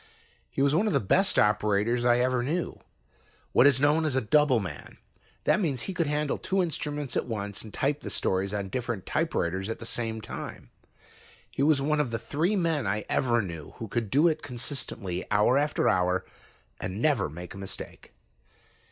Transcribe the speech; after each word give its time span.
He 0.49 0.63
was 0.63 0.73
one 0.73 0.87
of 0.87 0.93
the 0.93 0.99
best 0.99 1.37
operators 1.37 2.05
I 2.05 2.17
ever 2.21 2.41
knew, 2.41 2.79
what 3.51 3.67
is 3.67 3.79
known 3.79 4.03
as 4.03 4.15
a 4.15 4.19
"double" 4.21 4.59
man. 4.59 4.97
That 5.43 5.59
means 5.59 5.81
he 5.83 5.93
could 5.93 6.07
handle 6.07 6.39
two 6.39 6.63
instruments 6.63 7.15
at 7.15 7.27
once 7.27 7.61
and 7.61 7.71
type 7.71 7.99
the 7.99 8.09
stories 8.09 8.51
on 8.51 8.69
different 8.69 9.05
typewriters 9.05 9.69
at 9.69 9.77
the 9.77 9.85
same 9.85 10.19
time. 10.19 10.71
He 11.51 11.61
was 11.61 11.83
one 11.83 11.99
of 11.99 12.09
the 12.09 12.17
three 12.17 12.55
men 12.55 12.87
I 12.87 13.05
ever 13.09 13.43
knew 13.43 13.73
who 13.77 13.87
could 13.87 14.09
do 14.09 14.27
it 14.27 14.41
consistently, 14.41 15.23
hour 15.29 15.55
after 15.59 15.87
hour, 15.87 16.25
and 16.79 16.99
never 16.99 17.29
make 17.29 17.53
a 17.53 17.59
mistake. 17.59 18.11